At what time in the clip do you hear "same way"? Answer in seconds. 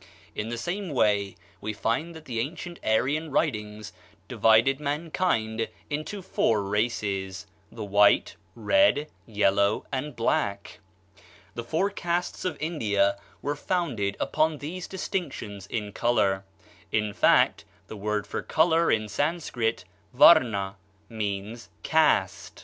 0.57-1.35